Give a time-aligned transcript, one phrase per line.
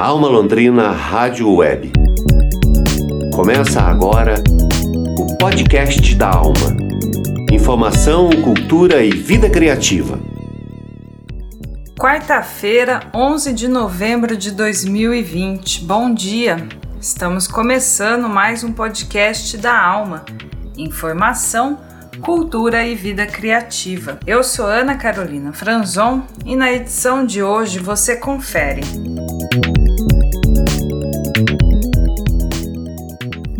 [0.00, 1.92] Alma Londrina Rádio Web.
[3.34, 4.42] Começa agora
[5.18, 6.74] o podcast da Alma.
[7.52, 10.18] Informação, cultura e vida criativa.
[11.98, 15.84] Quarta-feira, 11 de novembro de 2020.
[15.84, 16.66] Bom dia.
[16.98, 20.24] Estamos começando mais um podcast da Alma.
[20.78, 21.78] Informação,
[22.22, 24.18] cultura e vida criativa.
[24.26, 28.80] Eu sou Ana Carolina Franzon e na edição de hoje você confere.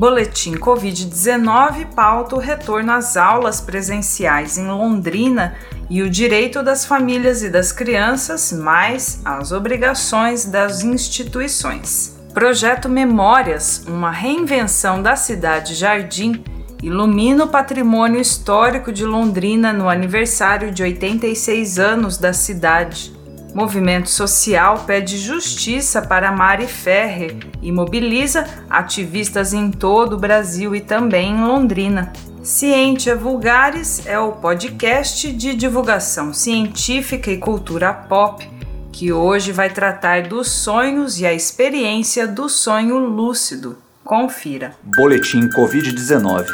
[0.00, 5.54] Boletim Covid-19 pauta o retorno às aulas presenciais em Londrina
[5.90, 12.18] e o direito das famílias e das crianças, mais as obrigações das instituições.
[12.32, 16.42] Projeto Memórias, uma reinvenção da cidade Jardim,
[16.82, 23.20] ilumina o patrimônio histórico de Londrina no aniversário de 86 anos da cidade.
[23.54, 30.80] Movimento social pede justiça para Mari Ferrer e mobiliza ativistas em todo o Brasil e
[30.80, 32.12] também em Londrina.
[32.42, 38.48] Ciência Vulgares é o podcast de divulgação científica e cultura pop
[38.92, 43.79] que hoje vai tratar dos sonhos e a experiência do sonho lúcido.
[44.04, 44.74] Confira.
[44.82, 46.46] Boletim Covid-19.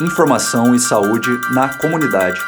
[0.00, 2.40] Informação e saúde na comunidade.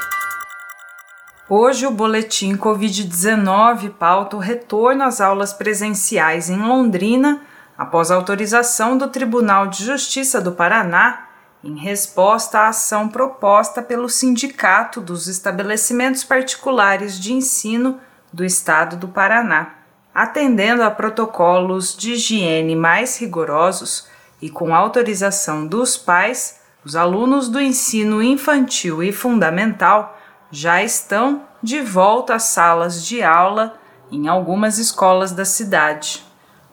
[1.51, 7.41] Hoje o boletim Covid-19 pauta o retorno às aulas presenciais em Londrina
[7.77, 11.27] após autorização do Tribunal de Justiça do Paraná
[11.65, 17.99] em resposta à ação proposta pelo Sindicato dos Estabelecimentos Particulares de Ensino
[18.31, 19.71] do Estado do Paraná.
[20.15, 24.07] Atendendo a protocolos de higiene mais rigorosos
[24.43, 30.18] e com autorização dos pais, os alunos do ensino infantil e fundamental
[30.51, 33.75] já estão de volta às salas de aula
[34.11, 36.25] em algumas escolas da cidade.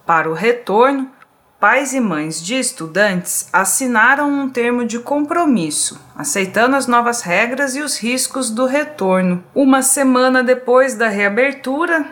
[0.05, 1.09] Para o retorno,
[1.59, 7.81] pais e mães de estudantes assinaram um termo de compromisso, aceitando as novas regras e
[7.81, 9.43] os riscos do retorno.
[9.53, 12.05] Uma semana depois da reabertura,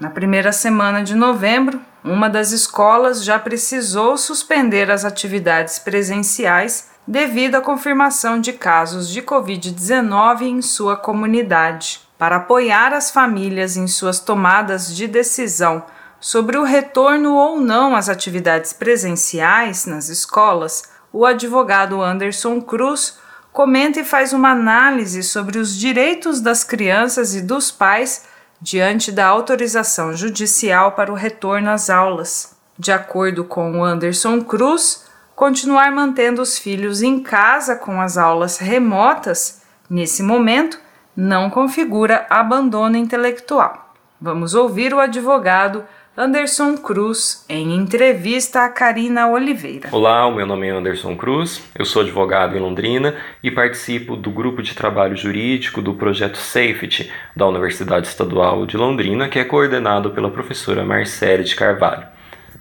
[0.00, 7.56] na primeira semana de novembro, uma das escolas já precisou suspender as atividades presenciais devido
[7.56, 12.00] à confirmação de casos de Covid-19 em sua comunidade.
[12.18, 15.82] Para apoiar as famílias em suas tomadas de decisão
[16.20, 23.18] sobre o retorno ou não às atividades presenciais nas escolas, o advogado Anderson Cruz
[23.52, 28.24] comenta e faz uma análise sobre os direitos das crianças e dos pais
[28.60, 32.54] diante da autorização judicial para o retorno às aulas.
[32.78, 35.04] De acordo com Anderson Cruz,
[35.40, 40.78] continuar mantendo os filhos em casa com as aulas remotas, nesse momento,
[41.16, 43.94] não configura abandono intelectual.
[44.20, 45.82] Vamos ouvir o advogado
[46.14, 49.88] Anderson Cruz em entrevista a Karina Oliveira.
[49.92, 54.30] Olá, o meu nome é Anderson Cruz, eu sou advogado em Londrina e participo do
[54.30, 60.10] grupo de trabalho jurídico do projeto Safety da Universidade Estadual de Londrina, que é coordenado
[60.10, 62.09] pela professora Marcele de Carvalho.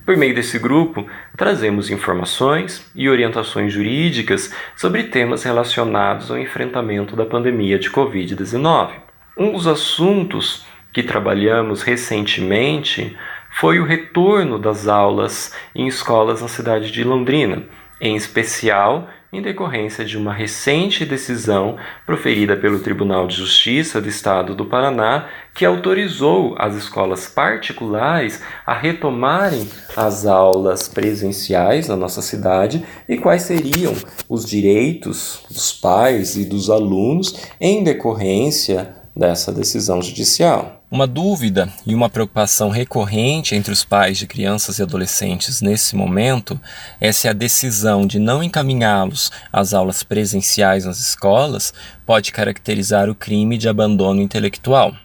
[0.09, 1.06] Por meio desse grupo,
[1.38, 8.94] trazemos informações e orientações jurídicas sobre temas relacionados ao enfrentamento da pandemia de Covid-19.
[9.38, 13.16] Um dos assuntos que trabalhamos recentemente
[13.52, 17.62] foi o retorno das aulas em escolas na cidade de Londrina,
[18.02, 24.56] em especial em decorrência de uma recente decisão proferida pelo Tribunal de Justiça do Estado
[24.56, 32.84] do Paraná, que autorizou as escolas particulares a retomarem as aulas presenciais na nossa cidade
[33.08, 33.94] e quais seriam
[34.28, 40.79] os direitos dos pais e dos alunos em decorrência dessa decisão judicial.
[40.92, 46.60] Uma dúvida e uma preocupação recorrente entre os pais de crianças e adolescentes nesse momento
[47.00, 51.72] é se a decisão de não encaminhá-los às aulas presenciais nas escolas
[52.08, 54.96] pode caracterizar o crime de abandono intelectual.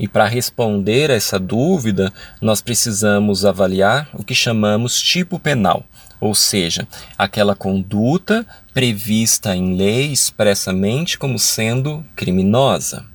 [0.00, 2.10] E para responder a essa dúvida,
[2.40, 5.84] nós precisamos avaliar o que chamamos tipo penal,
[6.18, 6.88] ou seja,
[7.18, 13.11] aquela conduta prevista em lei expressamente como sendo criminosa.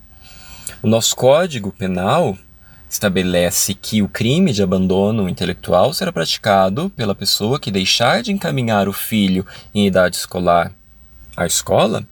[0.82, 2.38] O nosso Código Penal
[2.88, 8.88] estabelece que o crime de abandono intelectual será praticado pela pessoa que deixar de encaminhar
[8.88, 9.44] o filho
[9.74, 10.72] em idade escolar
[11.36, 12.06] à escola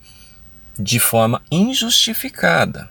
[0.80, 2.90] de forma injustificada.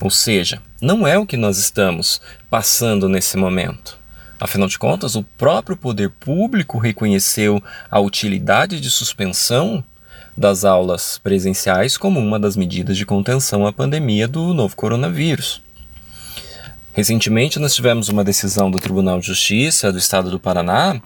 [0.00, 3.98] Ou seja, não é o que nós estamos passando nesse momento.
[4.38, 7.60] Afinal de contas, o próprio poder público reconheceu
[7.90, 9.84] a utilidade de suspensão
[10.38, 15.60] das aulas presenciais como uma das medidas de contenção à pandemia do novo coronavírus.
[16.92, 21.00] Recentemente, nós tivemos uma decisão do Tribunal de Justiça do Estado do Paraná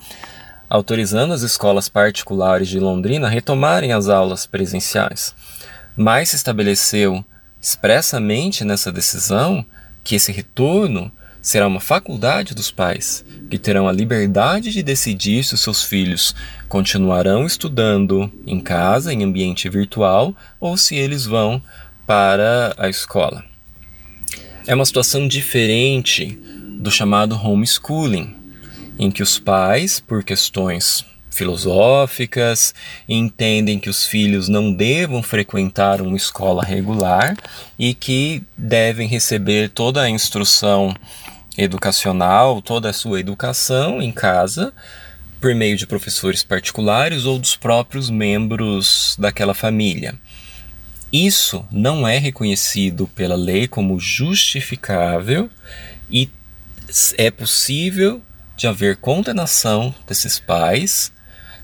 [0.68, 5.34] autorizando as escolas particulares de Londrina a retomarem as aulas presenciais.
[5.96, 7.24] Mas se estabeleceu
[7.60, 9.64] expressamente nessa decisão
[10.04, 11.10] que esse retorno
[11.42, 16.34] será uma faculdade dos pais, que terão a liberdade de decidir se os seus filhos
[16.68, 21.60] continuarão estudando em casa, em ambiente virtual, ou se eles vão
[22.06, 23.44] para a escola.
[24.66, 26.38] É uma situação diferente
[26.78, 28.36] do chamado homeschooling,
[28.98, 32.74] em que os pais, por questões filosóficas,
[33.08, 37.36] entendem que os filhos não devam frequentar uma escola regular
[37.78, 40.94] e que devem receber toda a instrução
[41.56, 44.72] educacional, toda a sua educação em casa,
[45.40, 50.14] por meio de professores particulares ou dos próprios membros daquela família.
[51.12, 55.50] Isso não é reconhecido pela lei como justificável
[56.10, 56.30] e
[57.18, 58.22] é possível
[58.56, 61.12] de haver condenação desses pais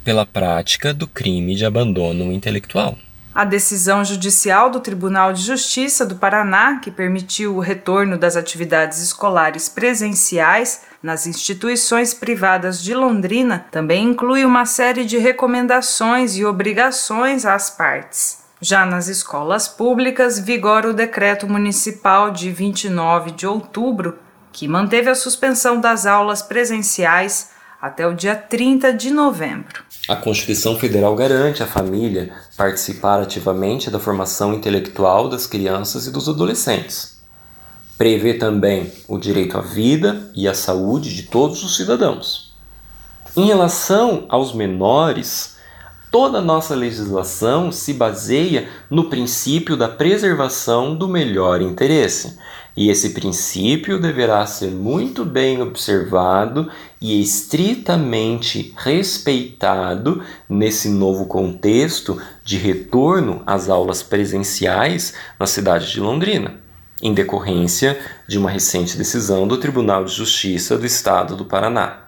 [0.05, 2.99] pela prática do crime de abandono intelectual.
[3.39, 9.01] A decisão judicial do Tribunal de Justiça do Paraná, que permitiu o retorno das atividades
[9.01, 17.47] escolares presenciais nas instituições privadas de Londrina, também inclui uma série de recomendações e obrigações
[17.47, 18.43] às partes.
[18.61, 24.19] Já nas escolas públicas, vigora o decreto municipal de 29 de outubro,
[24.51, 29.85] que manteve a suspensão das aulas presenciais até o dia 30 de novembro.
[30.09, 36.29] A Constituição Federal garante à família participar ativamente da formação intelectual das crianças e dos
[36.29, 37.19] adolescentes.
[37.97, 42.53] Prevê também o direito à vida e à saúde de todos os cidadãos.
[43.37, 45.57] Em relação aos menores,
[46.11, 52.39] toda a nossa legislação se baseia no princípio da preservação do melhor interesse
[52.79, 56.71] e esse princípio deverá ser muito bem observado
[57.01, 66.55] e estritamente respeitado nesse novo contexto de retorno às aulas presenciais na cidade de Londrina,
[67.03, 67.99] em decorrência
[68.29, 72.08] de uma recente decisão do Tribunal de Justiça do Estado do Paraná.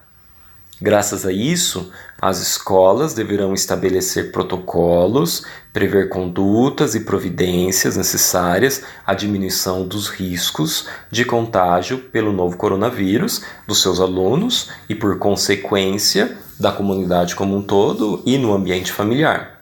[0.82, 5.44] Graças a isso, as escolas deverão estabelecer protocolos,
[5.74, 13.82] prever condutas e providências necessárias à diminuição dos riscos de contágio pelo novo coronavírus dos
[13.82, 19.60] seus alunos e, por consequência, da comunidade como um todo e no ambiente familiar.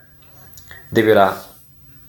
[0.90, 1.44] Deverá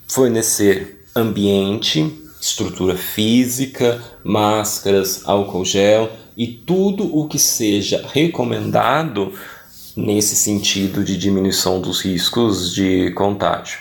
[0.06, 9.32] fornecer ambiente, estrutura física, máscaras, álcool gel e tudo o que seja recomendado
[9.96, 13.78] nesse sentido de diminuição dos riscos de contágio.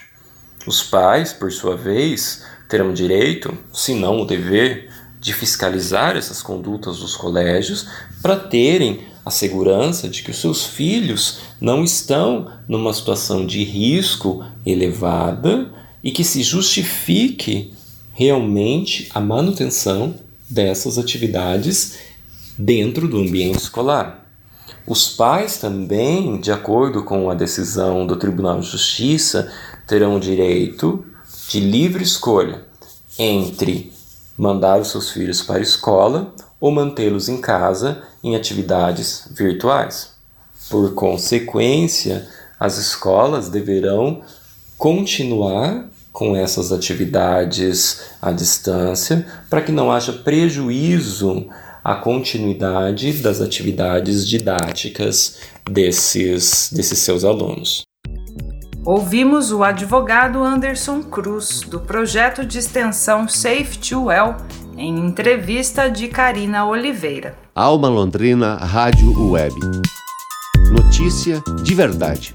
[0.66, 7.00] Os pais, por sua vez, terão direito, se não o dever, de fiscalizar essas condutas
[7.00, 7.88] dos colégios
[8.22, 14.44] para terem a segurança de que os seus filhos não estão numa situação de risco
[14.66, 15.72] elevada
[16.04, 17.74] e que se justifique
[18.14, 20.16] realmente a manutenção
[20.50, 21.98] dessas atividades
[22.60, 24.28] dentro do ambiente escolar.
[24.86, 29.50] Os pais também, de acordo com a decisão do Tribunal de Justiça,
[29.88, 31.06] terão o direito
[31.48, 32.66] de livre escolha
[33.18, 33.94] entre
[34.38, 40.12] mandar os seus filhos para a escola ou mantê-los em casa em atividades virtuais.
[40.70, 42.28] Por consequência,
[42.60, 44.22] as escolas deverão
[44.78, 51.48] continuar com essas atividades à distância para que não haja prejuízo
[51.84, 57.84] a continuidade das atividades didáticas desses, desses seus alunos.
[58.86, 64.36] Ouvimos o advogado Anderson Cruz, do projeto de extensão Safe to Well,
[64.78, 67.38] em entrevista de Karina Oliveira.
[67.54, 69.54] Alma Londrina Rádio Web.
[70.72, 72.34] Notícia de verdade.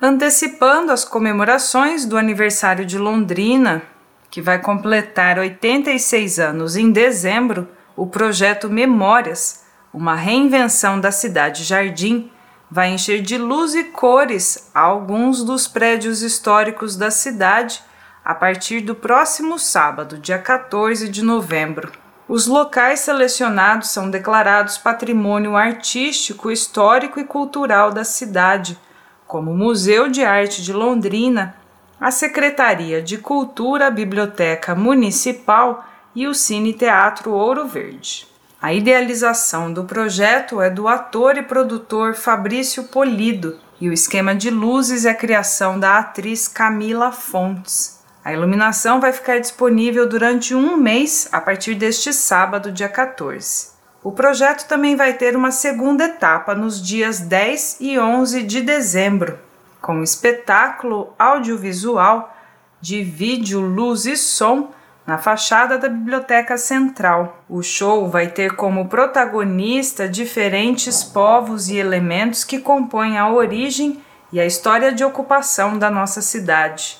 [0.00, 3.82] Antecipando as comemorações do aniversário de Londrina,
[4.30, 12.30] que vai completar 86 anos em dezembro, o projeto Memórias, uma reinvenção da cidade jardim,
[12.70, 17.82] vai encher de luz e cores alguns dos prédios históricos da cidade
[18.24, 21.90] a partir do próximo sábado, dia 14 de novembro.
[22.28, 28.78] Os locais selecionados são declarados Patrimônio Artístico, Histórico e Cultural da cidade,
[29.26, 31.56] como o Museu de Arte de Londrina,
[32.00, 38.28] a Secretaria de Cultura, Biblioteca Municipal e o Cine Teatro Ouro Verde.
[38.62, 44.50] A idealização do projeto é do ator e produtor Fabrício Polido e o esquema de
[44.50, 47.98] luzes é a criação da atriz Camila Fontes.
[48.24, 53.70] A iluminação vai ficar disponível durante um mês a partir deste sábado, dia 14.
[54.02, 59.38] O projeto também vai ter uma segunda etapa nos dias 10 e 11 de dezembro,
[59.80, 62.34] com espetáculo audiovisual
[62.80, 64.70] de vídeo, luz e som
[65.06, 67.42] na fachada da Biblioteca Central.
[67.48, 74.38] O show vai ter como protagonista diferentes povos e elementos que compõem a origem e
[74.38, 76.98] a história de ocupação da nossa cidade.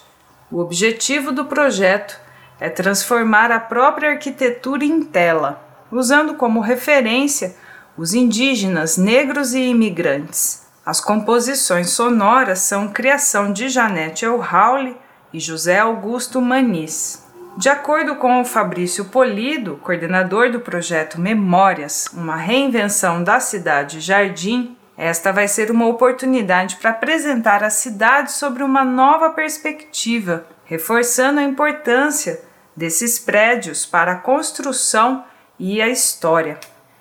[0.51, 2.19] O objetivo do projeto
[2.59, 7.55] é transformar a própria arquitetura em tela, usando como referência
[7.97, 10.68] os indígenas, negros e imigrantes.
[10.89, 14.97] As composições sonoras são criação de Janete Elhauli
[15.35, 17.27] e José Augusto Manis.
[17.59, 24.79] De acordo com o Fabrício Polido, coordenador do projeto Memórias, uma reinvenção da cidade Jardim,
[24.97, 31.45] esta vai ser uma oportunidade para apresentar a cidade sobre uma nova perspectiva, reforçando a
[31.45, 32.41] importância
[32.75, 35.23] desses prédios para a construção
[35.59, 36.59] e a história.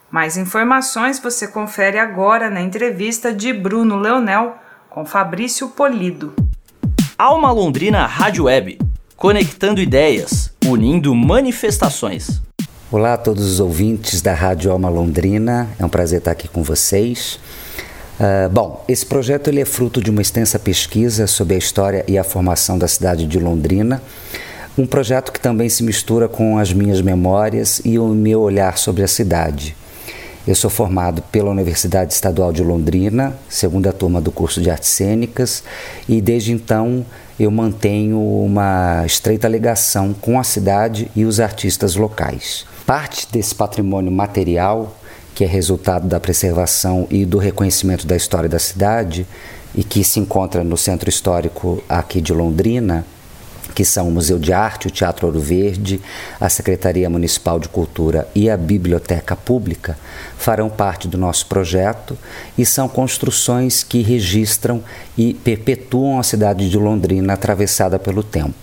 [0.10, 4.56] Mais informações você confere agora na entrevista de Bruno Leonel
[4.90, 6.34] com Fabrício Polido.
[7.18, 8.80] Alma Londrina Rádio Web
[9.18, 12.42] conectando ideias, unindo manifestações.
[12.90, 16.64] Olá a todos os ouvintes da Rádio Alma Londrina, é um prazer estar aqui com
[16.64, 17.38] vocês.
[18.18, 22.18] Uh, bom, esse projeto ele é fruto de uma extensa pesquisa sobre a história e
[22.18, 24.02] a formação da cidade de Londrina,
[24.78, 29.04] um projeto que também se mistura com as minhas memórias e o meu olhar sobre
[29.04, 29.76] a cidade.
[30.48, 35.62] Eu sou formado pela Universidade Estadual de Londrina, segunda turma do curso de Artes Cênicas,
[36.08, 37.06] e desde então
[37.38, 42.66] eu mantenho uma estreita ligação com a cidade e os artistas locais.
[42.86, 44.96] Parte desse patrimônio material,
[45.36, 49.28] que é resultado da preservação e do reconhecimento da história da cidade,
[49.76, 53.06] e que se encontra no centro histórico aqui de Londrina,
[53.78, 56.02] que são o Museu de Arte, o Teatro Ouro Verde,
[56.42, 59.96] a Secretaria Municipal de Cultura e a Biblioteca Pública,
[60.36, 62.18] farão parte do nosso projeto
[62.58, 64.84] e são construções que registram
[65.16, 68.56] e perpetuam a cidade de Londrina atravessada pelo tempo.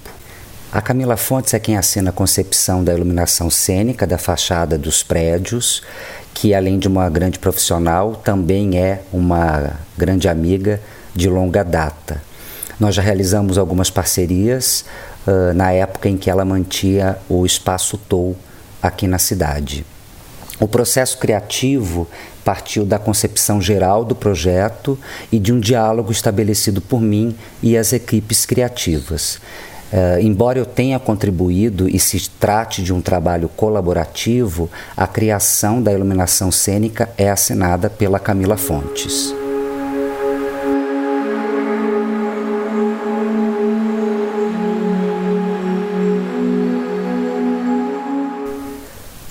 [0.73, 5.81] A Camila Fontes é quem assina a concepção da iluminação cênica da fachada dos prédios,
[6.35, 10.81] que além de uma grande profissional, também é uma grande amiga
[11.15, 12.21] de longa data.
[12.79, 14.85] Nós já realizamos algumas parcerias
[15.27, 18.37] uh, na época em que ela mantinha o espaço Tou
[18.83, 19.85] aqui na cidade.
[20.61, 22.07] O processo criativo
[22.45, 24.99] partiu da concepção geral do projeto
[25.33, 29.41] e de um diálogo estabelecido por mim e as equipes criativas.
[29.93, 35.93] Uh, embora eu tenha contribuído e se trate de um trabalho colaborativo, a criação da
[35.93, 39.35] iluminação cênica é assinada pela Camila Fontes.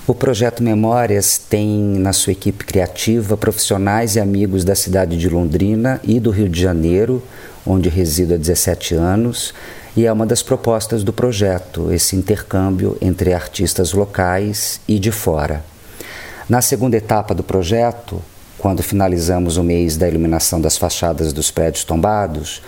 [0.06, 5.98] O projeto Memórias tem na sua equipe criativa profissionais e amigos da cidade de Londrina
[6.04, 7.22] e do Rio de Janeiro,
[7.64, 9.54] onde resido há 17 anos,
[9.96, 15.64] e é uma das propostas do projeto, esse intercâmbio entre artistas locais e de fora.
[16.50, 18.20] Na segunda etapa do projeto,
[18.64, 22.62] quando finalizamos o mês da iluminação das fachadas dos prédios tombados,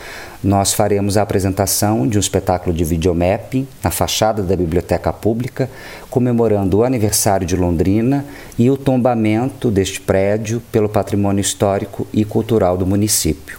[0.44, 5.70] nós faremos a apresentação de um espetáculo de videomapping na fachada da Biblioteca Pública,
[6.10, 8.26] comemorando o aniversário de Londrina
[8.58, 13.58] e o tombamento deste prédio pelo patrimônio histórico e cultural do município.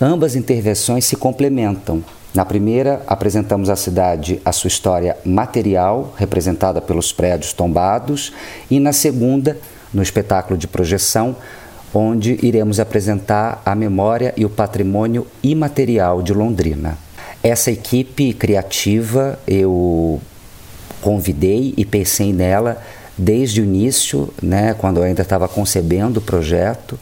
[0.00, 2.02] Ambas intervenções se complementam.
[2.34, 8.32] Na primeira, apresentamos à cidade a sua história material, representada pelos prédios tombados,
[8.68, 9.56] e na segunda,
[9.94, 11.36] no espetáculo de projeção,
[11.92, 16.96] onde iremos apresentar a memória e o patrimônio imaterial de Londrina.
[17.42, 20.20] Essa equipe criativa eu
[21.00, 22.80] convidei e pensei nela
[23.16, 26.98] desde o início, né, quando eu ainda estava concebendo o projeto,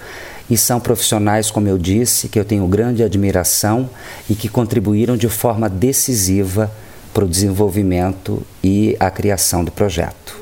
[0.51, 3.89] e são profissionais, como eu disse, que eu tenho grande admiração
[4.29, 6.71] e que contribuíram de forma decisiva
[7.13, 10.38] para o desenvolvimento e a criação do projeto.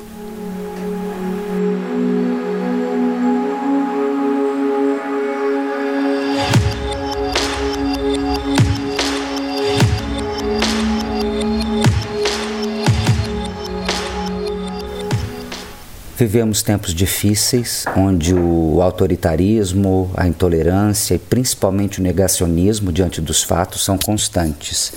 [16.17, 23.85] Vivemos tempos difíceis onde o autoritarismo, a intolerância e principalmente o negacionismo diante dos fatos
[23.85, 24.93] são constantes.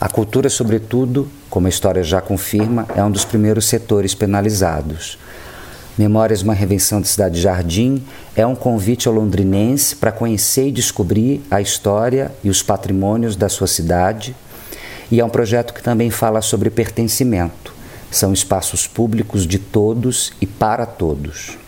[0.00, 5.16] A cultura, sobretudo, como a história já confirma, é um dos primeiros setores penalizados.
[5.96, 8.02] Memórias uma Revenção de Cidade Jardim
[8.34, 13.48] é um convite ao londrinense para conhecer e descobrir a história e os patrimônios da
[13.48, 14.34] sua cidade
[15.08, 17.73] E é um projeto que também fala sobre pertencimento.
[18.14, 21.58] São espaços públicos de todos e para todos.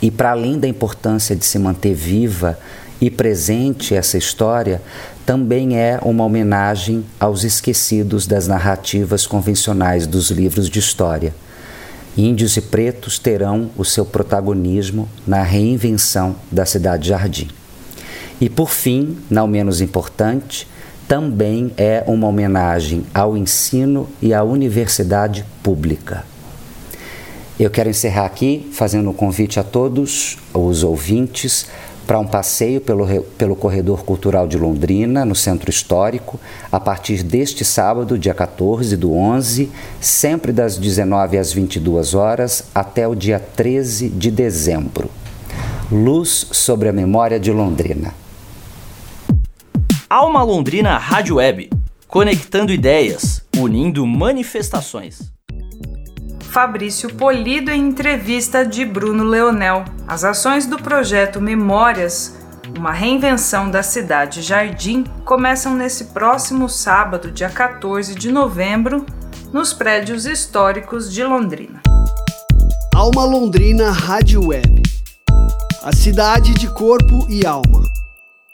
[0.00, 2.58] E para além da importância de se manter viva
[2.98, 4.80] e presente essa história,
[5.26, 11.34] também é uma homenagem aos esquecidos das narrativas convencionais dos livros de história.
[12.16, 17.50] Índios e pretos terão o seu protagonismo na reinvenção da cidade-jardim.
[18.40, 20.66] E por fim, não menos importante,
[21.10, 26.24] também é uma homenagem ao ensino e à universidade pública.
[27.58, 31.66] Eu quero encerrar aqui fazendo um convite a todos os ouvintes
[32.06, 36.38] para um passeio pelo, pelo Corredor Cultural de Londrina, no Centro Histórico,
[36.70, 39.68] a partir deste sábado, dia 14 do 11,
[40.00, 45.10] sempre das 19 às 22 horas, até o dia 13 de dezembro.
[45.90, 48.14] Luz sobre a memória de Londrina.
[50.12, 51.70] Alma Londrina Rádio Web,
[52.08, 55.32] conectando ideias, unindo manifestações.
[56.50, 59.84] Fabrício Polido em entrevista de Bruno Leonel.
[60.08, 62.36] As ações do projeto Memórias,
[62.76, 69.06] uma reinvenção da cidade Jardim, começam nesse próximo sábado, dia 14 de novembro,
[69.52, 71.80] nos prédios históricos de Londrina.
[72.92, 74.82] Alma Londrina Rádio Web.
[75.84, 77.79] A cidade de corpo e alma.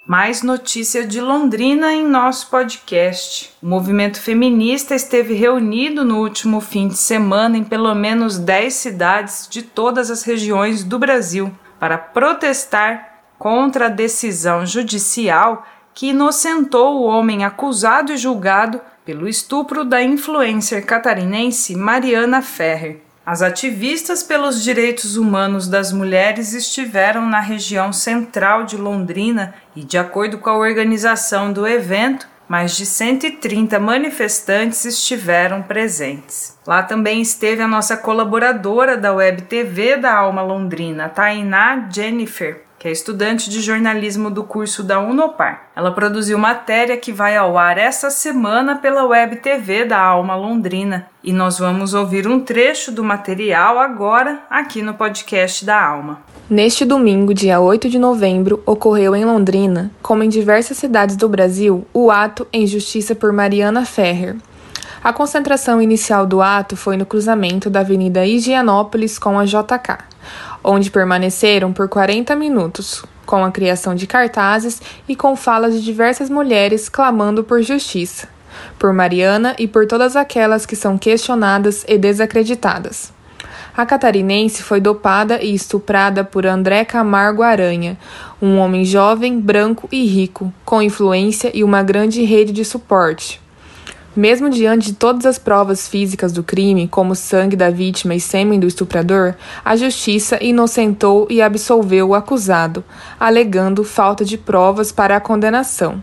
[0.07, 3.53] Mais notícia de Londrina em nosso podcast.
[3.61, 9.49] O movimento feminista esteve reunido no último fim de semana em pelo menos 10 cidades
[9.51, 17.07] de todas as regiões do Brasil para protestar contra a decisão judicial que inocentou o
[17.07, 23.06] homem acusado e julgado pelo estupro da influencer catarinense Mariana Ferrer.
[23.27, 29.99] As ativistas pelos direitos humanos das mulheres estiveram na região central de Londrina e, de
[29.99, 36.57] acordo com a organização do evento, mais de 130 manifestantes estiveram presentes.
[36.65, 42.87] Lá também esteve a nossa colaboradora da Web TV da Alma Londrina, Tainá Jennifer, que
[42.87, 45.69] é estudante de jornalismo do curso da Unopar.
[45.75, 51.09] Ela produziu matéria que vai ao ar essa semana pela Web TV da Alma Londrina
[51.25, 56.21] e nós vamos ouvir um trecho do material agora aqui no podcast da Alma.
[56.49, 61.85] Neste domingo, dia 8 de novembro, ocorreu em Londrina, como em diversas cidades do Brasil,
[61.93, 64.37] o ato em justiça por Mariana Ferrer.
[65.03, 70.16] A concentração inicial do ato foi no cruzamento da Avenida Higienópolis com a JK
[70.67, 76.29] onde permaneceram por 40 minutos, com a criação de cartazes e com falas de diversas
[76.29, 78.29] mulheres clamando por justiça,
[78.79, 83.15] por Mariana e por todas aquelas que são questionadas e desacreditadas.
[83.77, 87.97] A catarinense foi dopada e estuprada por André Camargo Aranha,
[88.41, 93.46] um homem jovem, branco e rico, com influência e uma grande rede de suporte.
[94.17, 98.59] Mesmo diante de todas as provas físicas do crime, como sangue da vítima e sêmen
[98.59, 102.83] do estuprador, a justiça inocentou e absolveu o acusado,
[103.21, 106.03] alegando falta de provas para a condenação.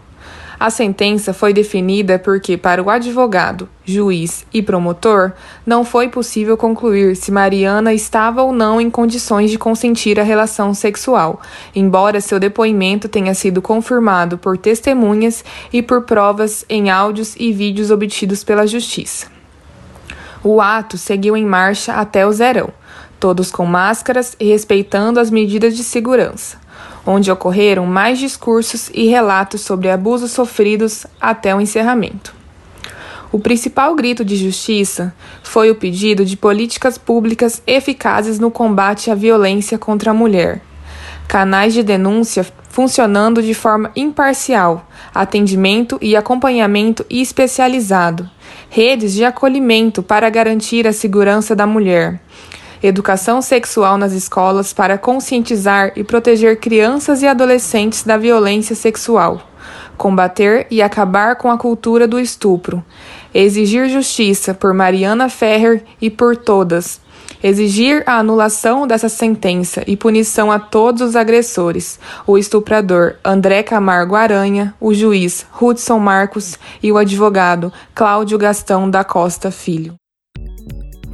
[0.63, 5.33] A sentença foi definida porque, para o advogado, juiz e promotor,
[5.65, 10.73] não foi possível concluir se Mariana estava ou não em condições de consentir a relação
[10.73, 11.41] sexual,
[11.75, 17.91] embora seu depoimento tenha sido confirmado por testemunhas e por provas em áudios e vídeos
[17.91, 19.27] obtidos pela Justiça.
[20.41, 22.69] O ato seguiu em marcha até o zerão,
[23.19, 26.62] todos com máscaras e respeitando as medidas de segurança
[27.05, 32.33] onde ocorreram mais discursos e relatos sobre abusos sofridos até o encerramento.
[33.31, 39.15] O principal grito de justiça foi o pedido de políticas públicas eficazes no combate à
[39.15, 40.61] violência contra a mulher,
[41.27, 48.27] canais de denúncia funcionando de forma imparcial, atendimento e acompanhamento especializado,
[48.67, 52.19] redes de acolhimento para garantir a segurança da mulher,
[52.83, 59.41] educação sexual nas escolas para conscientizar e proteger crianças e adolescentes da violência sexual,
[59.97, 62.83] combater e acabar com a cultura do estupro,
[63.33, 66.99] exigir justiça por Mariana Ferrer e por todas,
[67.41, 74.15] exigir a anulação dessa sentença e punição a todos os agressores, o estuprador André Camargo
[74.15, 79.95] Aranha, o juiz Hudson Marcos e o advogado Cláudio Gastão da Costa Filho.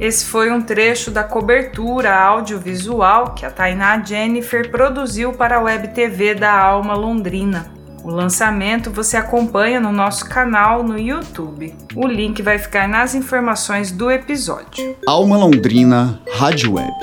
[0.00, 5.88] Esse foi um trecho da cobertura audiovisual que a Tainá Jennifer produziu para a Web
[5.88, 7.70] TV da Alma Londrina.
[8.02, 11.74] O lançamento você acompanha no nosso canal no YouTube.
[11.94, 14.96] O link vai ficar nas informações do episódio.
[15.06, 16.94] Alma Londrina Rádio Web.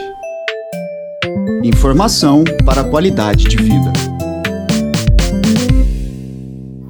[1.63, 4.16] Informação para qualidade de vida.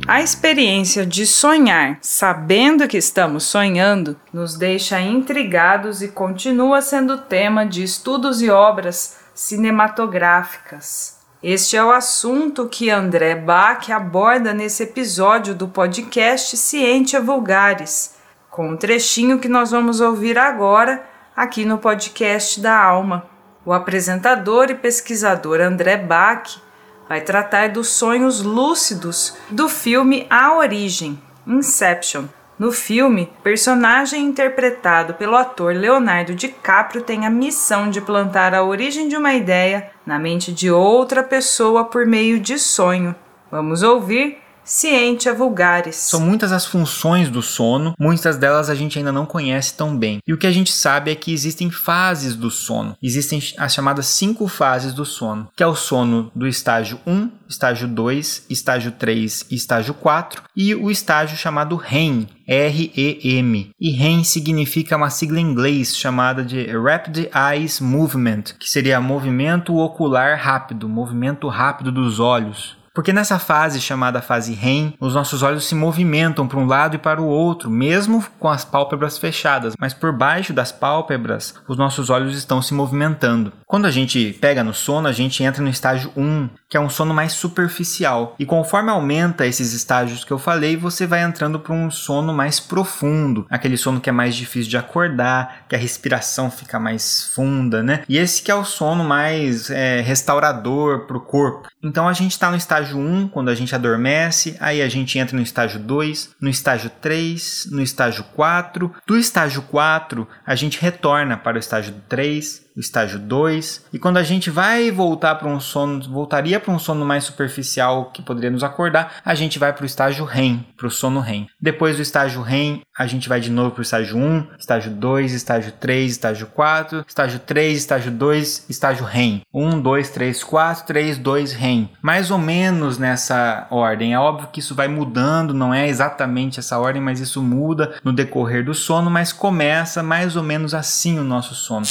[0.07, 7.65] A experiência de sonhar, sabendo que estamos sonhando, nos deixa intrigados e continua sendo tema
[7.65, 11.17] de estudos e obras cinematográficas.
[11.43, 18.15] Este é o assunto que André Bach aborda nesse episódio do podcast Ciência Vulgares,
[18.49, 21.03] com um trechinho que nós vamos ouvir agora
[21.35, 23.25] aqui no podcast da Alma.
[23.65, 26.65] O apresentador e pesquisador André Bach
[27.07, 32.25] vai tratar dos sonhos lúcidos do filme A Origem, Inception.
[32.59, 39.07] No filme, personagem interpretado pelo ator Leonardo DiCaprio tem a missão de plantar a origem
[39.07, 43.15] de uma ideia na mente de outra pessoa por meio de sonho.
[43.51, 45.95] Vamos ouvir ciência vulgares.
[45.95, 50.19] São muitas as funções do sono, muitas delas a gente ainda não conhece tão bem.
[50.27, 52.95] E o que a gente sabe é que existem fases do sono.
[53.01, 57.87] Existem as chamadas cinco fases do sono, que é o sono do estágio 1, estágio
[57.87, 63.71] 2, estágio 3 e estágio 4, e o estágio chamado REM, R-E-M.
[63.79, 69.75] E REM significa uma sigla em inglês chamada de Rapid Eyes Movement, que seria movimento
[69.75, 72.76] ocular rápido, movimento rápido dos olhos.
[72.97, 76.97] Porque nessa fase chamada fase REM, os nossos olhos se movimentam para um lado e
[76.97, 82.09] para o outro, mesmo com as pálpebras fechadas, mas por baixo das pálpebras, os nossos
[82.09, 83.53] olhos estão se movimentando.
[83.67, 86.89] Quando a gente pega no sono, a gente entra no estágio 1, que é um
[86.89, 88.35] sono mais superficial.
[88.37, 92.59] E conforme aumenta esses estágios que eu falei, você vai entrando para um sono mais
[92.59, 97.81] profundo, aquele sono que é mais difícil de acordar, que a respiração fica mais funda,
[97.81, 98.03] né?
[98.07, 101.67] E esse que é o sono mais é, restaurador para o corpo.
[101.81, 105.35] Então a gente está no estágio 1, quando a gente adormece, aí a gente entra
[105.35, 108.93] no estágio 2, no estágio 3, no estágio 4.
[109.05, 113.85] Do estágio 4, a gente retorna para o estágio 3, o estágio 2.
[113.93, 118.11] E quando a gente vai voltar para um sono, voltaria para um sono mais superficial
[118.11, 121.47] que poderia nos acordar, a gente vai para o estágio REM, para o sono REM.
[121.59, 125.33] Depois do estágio REM, a gente vai de novo para o estágio 1, estágio 2,
[125.33, 129.41] estágio 3, estágio 4, estágio 3, estágio 2, estágio REM.
[129.53, 131.89] 1, 2, 3, 4, 3, 2, REM.
[132.01, 134.13] Mais ou menos nessa ordem.
[134.13, 138.13] É óbvio que isso vai mudando, não é exatamente essa ordem, mas isso muda no
[138.13, 141.85] decorrer do sono, mas começa mais ou menos assim o nosso sono.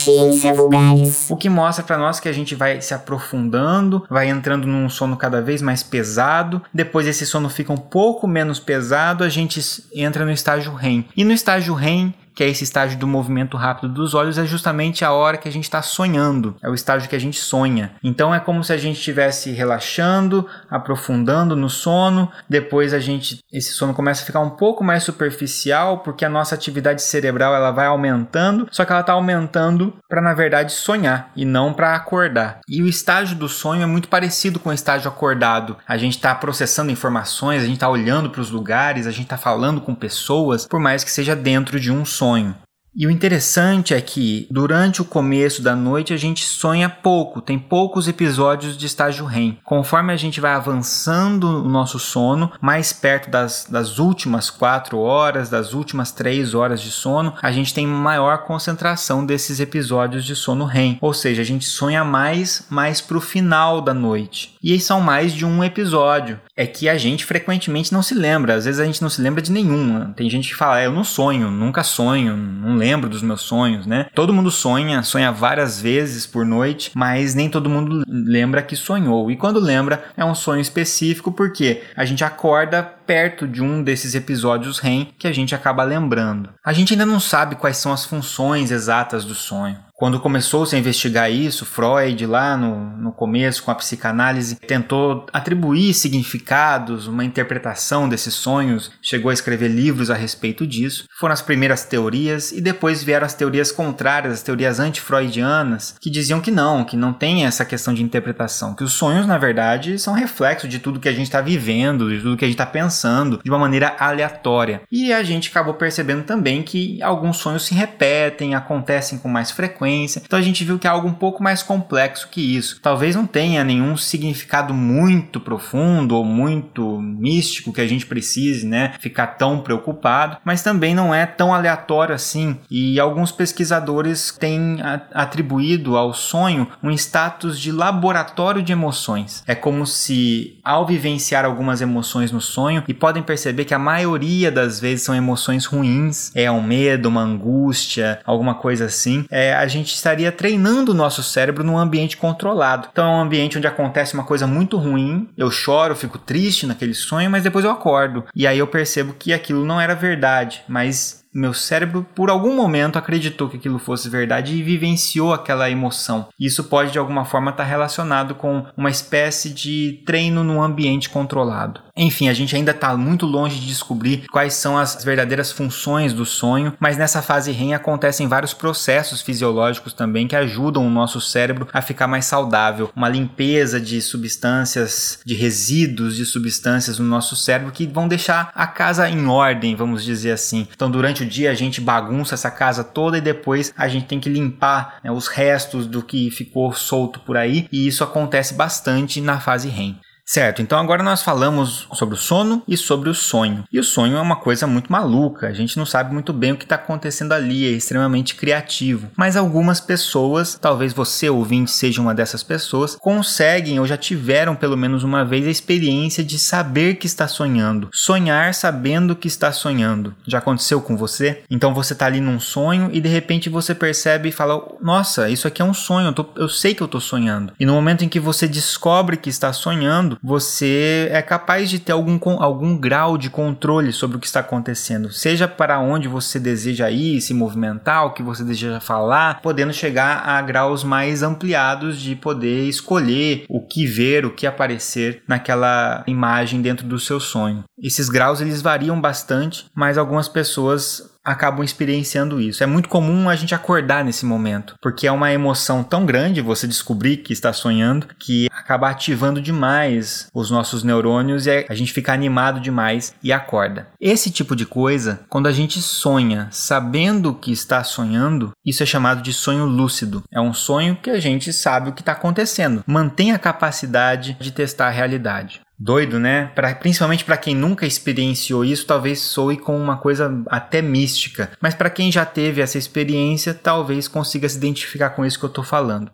[1.29, 5.17] O que mostra para nós que a gente vai se aprofundando, vai entrando num sono
[5.17, 6.63] cada vez mais pesado.
[6.73, 9.61] Depois esse sono fica um pouco menos pesado, a gente
[9.95, 11.05] entra no estágio REM.
[11.17, 15.07] E no estágio REM que é esse estágio do movimento rápido dos olhos, é justamente
[15.07, 16.55] a hora que a gente está sonhando.
[16.63, 17.93] É o estágio que a gente sonha.
[18.05, 22.31] Então é como se a gente estivesse relaxando, aprofundando no sono.
[22.47, 26.55] Depois a gente, esse sono começa a ficar um pouco mais superficial, porque a nossa
[26.55, 31.47] atividade cerebral ela vai aumentando, só que ela está aumentando para na verdade sonhar e
[31.47, 32.61] não para acordar.
[32.69, 35.79] E o estágio do sonho é muito parecido com o estágio acordado.
[35.89, 39.39] A gente está processando informações, a gente está olhando para os lugares, a gente está
[39.39, 42.66] falando com pessoas, por mais que seja dentro de um sonho sonho.
[42.99, 47.59] E o interessante é que durante o começo da noite a gente sonha pouco, tem
[47.59, 49.59] poucos episódios de estágio REM.
[49.63, 55.51] Conforme a gente vai avançando o nosso sono, mais perto das, das últimas quatro horas,
[55.51, 60.65] das últimas três horas de sono, a gente tem maior concentração desses episódios de sono
[60.65, 60.97] REM.
[61.03, 64.55] Ou seja, a gente sonha mais, mais para o final da noite.
[64.63, 68.55] E são mais de um episódio é que a gente frequentemente não se lembra.
[68.55, 70.15] Às vezes a gente não se lembra de nenhum.
[70.15, 73.87] Tem gente que fala, é, eu não sonho, nunca sonho, não lembro dos meus sonhos,
[73.87, 74.07] né?
[74.15, 79.31] Todo mundo sonha, sonha várias vezes por noite, mas nem todo mundo lembra que sonhou.
[79.31, 84.15] E quando lembra, é um sonho específico porque a gente acorda perto de um desses
[84.15, 86.51] episódios REM que a gente acaba lembrando.
[86.65, 89.87] A gente ainda não sabe quais são as funções exatas do sonho.
[89.97, 95.95] Quando começou-se a investigar isso, Freud, lá no, no começo, com a psicanálise, tentou atribuir
[95.95, 101.07] significados, uma interpretação desses sonhos, chegou a escrever livros a respeito disso.
[101.19, 106.43] Foram as primeiras teorias, e depois vieram as teorias contrárias, as teorias anti-freudianas, que diziam
[106.43, 110.13] que não, que não tem essa questão de interpretação, que os sonhos, na verdade, são
[110.13, 112.96] reflexo de tudo que a gente está vivendo, de tudo que a gente está pensando,
[113.43, 114.83] de uma maneira aleatória.
[114.91, 120.23] E a gente acabou percebendo também que alguns sonhos se repetem, acontecem com mais frequência.
[120.25, 122.81] Então a gente viu que é algo um pouco mais complexo que isso.
[122.81, 128.95] Talvez não tenha nenhum significado muito profundo ou muito místico que a gente precise, né,
[129.01, 132.59] ficar tão preocupado, mas também não é tão aleatório assim.
[132.71, 134.79] E alguns pesquisadores têm
[135.13, 139.43] atribuído ao sonho um status de laboratório de emoções.
[139.47, 144.51] É como se ao vivenciar algumas emoções no sonho, e podem perceber que a maioria
[144.51, 149.67] das vezes são emoções ruins, é um medo, uma angústia, alguma coisa assim, é, a
[149.67, 152.89] gente estaria treinando o nosso cérebro num ambiente controlado.
[152.91, 156.95] Então é um ambiente onde acontece uma coisa muito ruim, eu choro, fico triste naquele
[156.95, 158.25] sonho, mas depois eu acordo.
[158.35, 162.99] E aí eu percebo que aquilo não era verdade, mas meu cérebro, por algum momento,
[162.99, 166.29] acreditou que aquilo fosse verdade e vivenciou aquela emoção.
[166.39, 171.81] Isso pode, de alguma forma, estar relacionado com uma espécie de treino num ambiente controlado.
[171.97, 176.27] Enfim, a gente ainda está muito longe de descobrir quais são as verdadeiras funções do
[176.27, 181.67] sonho, mas nessa fase REM acontecem vários processos fisiológicos também que ajudam o nosso cérebro
[181.73, 182.91] a ficar mais saudável.
[182.95, 188.67] Uma limpeza de substâncias, de resíduos de substâncias no nosso cérebro que vão deixar a
[188.67, 190.69] casa em ordem, vamos dizer assim.
[190.75, 194.21] Então, durante o dia a gente bagunça essa casa toda e depois a gente tem
[194.21, 199.21] que limpar né, os restos do que ficou solto por aí, e isso acontece bastante
[199.21, 199.99] na fase REM.
[200.29, 203.63] Certo, então agora nós falamos sobre o sono e sobre o sonho.
[203.73, 206.57] E o sonho é uma coisa muito maluca, a gente não sabe muito bem o
[206.57, 209.09] que está acontecendo ali, é extremamente criativo.
[209.17, 214.77] Mas algumas pessoas, talvez você ouvinte seja uma dessas pessoas, conseguem ou já tiveram pelo
[214.77, 217.89] menos uma vez a experiência de saber que está sonhando.
[217.93, 220.13] Sonhar sabendo que está sonhando.
[220.27, 221.45] Já aconteceu com você?
[221.49, 225.47] Então você está ali num sonho e de repente você percebe e fala: Nossa, isso
[225.47, 227.53] aqui é um sonho, eu, tô, eu sei que eu estou sonhando.
[227.61, 231.93] E no momento em que você descobre que está sonhando, você é capaz de ter
[231.93, 236.91] algum, algum grau de controle sobre o que está acontecendo, seja para onde você deseja
[236.91, 242.15] ir, se movimentar, o que você deseja falar, podendo chegar a graus mais ampliados de
[242.15, 247.65] poder escolher o que ver, o que aparecer naquela imagem dentro do seu sonho.
[247.81, 252.63] Esses graus eles variam bastante, mas algumas pessoas acabam experienciando isso.
[252.63, 256.67] É muito comum a gente acordar nesse momento, porque é uma emoção tão grande você
[256.67, 262.13] descobrir que está sonhando que acaba ativando demais os nossos neurônios e a gente fica
[262.13, 263.89] animado demais e acorda.
[264.01, 269.23] Esse tipo de coisa, quando a gente sonha sabendo que está sonhando, isso é chamado
[269.23, 270.23] de sonho lúcido.
[270.31, 272.85] É um sonho que a gente sabe o que está acontecendo.
[272.87, 275.66] Mantém a capacidade de testar a realidade.
[275.79, 276.51] Doido, né?
[276.55, 281.51] Pra, principalmente para quem nunca experienciou isso, talvez soe com uma coisa até mística.
[281.61, 285.51] Mas para quem já teve essa experiência, talvez consiga se identificar com isso que eu
[285.51, 286.11] tô falando.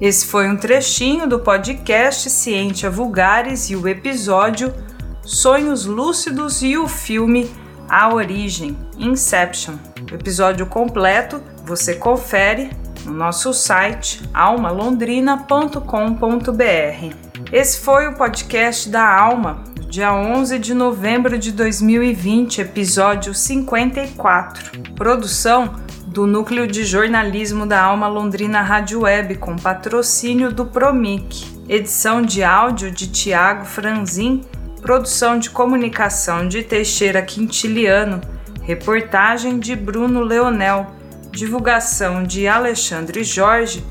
[0.00, 4.74] Esse foi um trechinho do podcast Ciência Vulgares e o episódio
[5.22, 7.50] Sonhos Lúcidos e o filme
[7.88, 9.76] A Origem, Inception.
[10.10, 12.70] O episódio completo você confere
[13.04, 17.29] no nosso site almalondrina.com.br.
[17.52, 24.94] Esse foi o podcast da Alma, dia 11 de novembro de 2020, episódio 54.
[24.94, 25.74] Produção
[26.06, 31.44] do Núcleo de Jornalismo da Alma Londrina Rádio Web, com patrocínio do Promic.
[31.68, 34.42] Edição de áudio de Tiago Franzin,
[34.80, 38.20] produção de comunicação de Teixeira Quintiliano,
[38.62, 40.86] reportagem de Bruno Leonel,
[41.32, 43.84] divulgação de Alexandre Jorge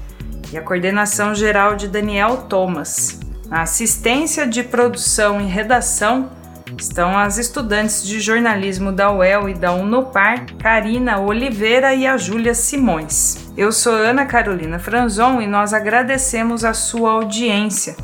[0.50, 3.28] e a coordenação geral de Daniel Thomas.
[3.50, 6.30] Na assistência de produção e redação
[6.78, 12.54] estão as estudantes de jornalismo da UEL e da Unopar, Karina Oliveira e a Júlia
[12.54, 13.52] Simões.
[13.58, 17.98] Eu sou Ana Carolina Franzon e nós agradecemos a sua audiência.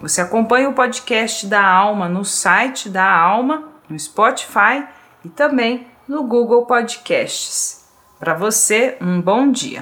[0.00, 4.84] Você acompanha o podcast da Alma no site da Alma, no Spotify
[5.24, 7.88] e também no Google Podcasts.
[8.20, 9.80] Para você, um bom dia.